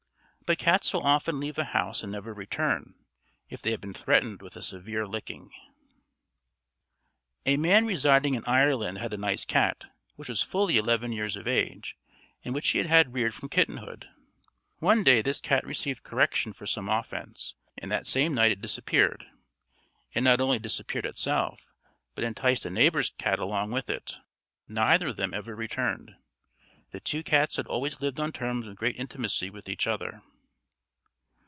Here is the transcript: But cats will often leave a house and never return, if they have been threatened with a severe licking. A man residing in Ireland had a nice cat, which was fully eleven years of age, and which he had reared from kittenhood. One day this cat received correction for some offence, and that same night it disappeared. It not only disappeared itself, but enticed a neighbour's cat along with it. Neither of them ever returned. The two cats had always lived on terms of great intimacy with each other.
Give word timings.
But 0.43 0.57
cats 0.57 0.91
will 0.91 1.03
often 1.07 1.39
leave 1.39 1.57
a 1.57 1.63
house 1.63 2.03
and 2.03 2.11
never 2.11 2.33
return, 2.33 2.95
if 3.47 3.61
they 3.61 3.71
have 3.71 3.79
been 3.79 3.93
threatened 3.93 4.41
with 4.41 4.57
a 4.57 4.61
severe 4.61 5.07
licking. 5.07 5.49
A 7.45 7.55
man 7.55 7.85
residing 7.85 8.33
in 8.35 8.43
Ireland 8.43 8.97
had 8.97 9.13
a 9.13 9.17
nice 9.17 9.45
cat, 9.45 9.85
which 10.17 10.27
was 10.27 10.41
fully 10.41 10.77
eleven 10.77 11.13
years 11.13 11.37
of 11.37 11.47
age, 11.47 11.95
and 12.43 12.53
which 12.53 12.67
he 12.67 12.79
had 12.79 13.13
reared 13.13 13.33
from 13.33 13.47
kittenhood. 13.47 14.09
One 14.79 15.05
day 15.05 15.21
this 15.21 15.39
cat 15.39 15.65
received 15.65 16.03
correction 16.03 16.51
for 16.51 16.67
some 16.67 16.89
offence, 16.89 17.55
and 17.77 17.89
that 17.89 18.05
same 18.05 18.33
night 18.33 18.51
it 18.51 18.59
disappeared. 18.59 19.25
It 20.11 20.19
not 20.19 20.41
only 20.41 20.59
disappeared 20.59 21.05
itself, 21.05 21.65
but 22.13 22.25
enticed 22.25 22.65
a 22.65 22.69
neighbour's 22.69 23.11
cat 23.17 23.39
along 23.39 23.71
with 23.71 23.89
it. 23.89 24.17
Neither 24.67 25.07
of 25.07 25.15
them 25.15 25.33
ever 25.33 25.55
returned. 25.55 26.11
The 26.89 26.99
two 26.99 27.23
cats 27.23 27.55
had 27.55 27.67
always 27.67 28.01
lived 28.01 28.19
on 28.19 28.33
terms 28.33 28.67
of 28.67 28.75
great 28.75 28.97
intimacy 28.97 29.49
with 29.49 29.69
each 29.69 29.87
other. 29.87 30.21